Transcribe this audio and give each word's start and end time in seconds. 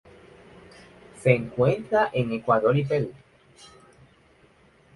Se 1.21 1.31
encuentran 1.31 2.09
en 2.13 2.31
Ecuador 2.31 2.75
y 2.75 2.83
Perú. 2.85 3.13